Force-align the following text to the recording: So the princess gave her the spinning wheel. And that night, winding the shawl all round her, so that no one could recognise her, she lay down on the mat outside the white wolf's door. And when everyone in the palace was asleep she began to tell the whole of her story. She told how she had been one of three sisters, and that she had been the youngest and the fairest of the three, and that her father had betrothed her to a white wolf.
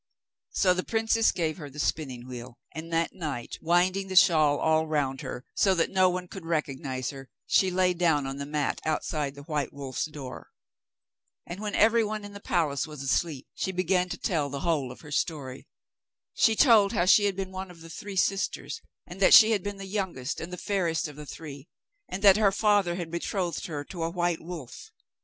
So 0.49 0.73
the 0.73 0.81
princess 0.83 1.31
gave 1.31 1.57
her 1.59 1.69
the 1.69 1.77
spinning 1.77 2.27
wheel. 2.27 2.57
And 2.73 2.91
that 2.91 3.13
night, 3.13 3.57
winding 3.61 4.07
the 4.07 4.15
shawl 4.15 4.57
all 4.57 4.87
round 4.87 5.21
her, 5.21 5.45
so 5.53 5.75
that 5.75 5.91
no 5.91 6.09
one 6.09 6.27
could 6.27 6.43
recognise 6.43 7.11
her, 7.11 7.29
she 7.45 7.69
lay 7.69 7.93
down 7.93 8.25
on 8.25 8.37
the 8.37 8.47
mat 8.47 8.81
outside 8.83 9.35
the 9.35 9.43
white 9.43 9.71
wolf's 9.71 10.05
door. 10.05 10.49
And 11.45 11.59
when 11.59 11.75
everyone 11.75 12.25
in 12.25 12.33
the 12.33 12.39
palace 12.39 12.87
was 12.87 13.03
asleep 13.03 13.45
she 13.53 13.71
began 13.71 14.09
to 14.09 14.17
tell 14.17 14.49
the 14.49 14.61
whole 14.61 14.91
of 14.91 15.01
her 15.01 15.11
story. 15.11 15.67
She 16.33 16.55
told 16.55 16.93
how 16.93 17.05
she 17.05 17.25
had 17.25 17.35
been 17.35 17.51
one 17.51 17.69
of 17.69 17.85
three 17.93 18.15
sisters, 18.15 18.81
and 19.05 19.19
that 19.19 19.35
she 19.35 19.51
had 19.51 19.61
been 19.61 19.77
the 19.77 19.85
youngest 19.85 20.41
and 20.41 20.51
the 20.51 20.57
fairest 20.57 21.07
of 21.07 21.15
the 21.15 21.27
three, 21.27 21.67
and 22.09 22.23
that 22.23 22.37
her 22.37 22.51
father 22.51 22.95
had 22.95 23.11
betrothed 23.11 23.67
her 23.67 23.83
to 23.83 24.01
a 24.01 24.09
white 24.09 24.41
wolf. 24.41 24.89